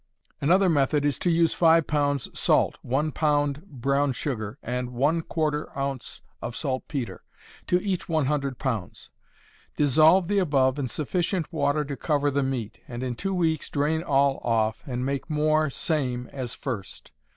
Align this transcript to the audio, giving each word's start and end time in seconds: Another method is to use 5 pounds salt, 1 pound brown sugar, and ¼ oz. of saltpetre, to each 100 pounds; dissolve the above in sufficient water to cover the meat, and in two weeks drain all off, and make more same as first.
Another 0.41 0.67
method 0.67 1.05
is 1.05 1.19
to 1.19 1.29
use 1.29 1.53
5 1.53 1.85
pounds 1.85 2.27
salt, 2.33 2.79
1 2.81 3.11
pound 3.11 3.63
brown 3.67 4.13
sugar, 4.13 4.57
and 4.63 4.89
¼ 4.89 5.93
oz. 5.93 6.21
of 6.41 6.55
saltpetre, 6.55 7.19
to 7.67 7.79
each 7.83 8.09
100 8.09 8.57
pounds; 8.57 9.11
dissolve 9.77 10.27
the 10.27 10.39
above 10.39 10.79
in 10.79 10.87
sufficient 10.87 11.53
water 11.53 11.85
to 11.85 11.95
cover 11.95 12.31
the 12.31 12.41
meat, 12.41 12.79
and 12.87 13.03
in 13.03 13.13
two 13.13 13.35
weeks 13.35 13.69
drain 13.69 14.01
all 14.01 14.39
off, 14.43 14.81
and 14.87 15.05
make 15.05 15.29
more 15.29 15.69
same 15.69 16.27
as 16.33 16.55
first. 16.55 17.11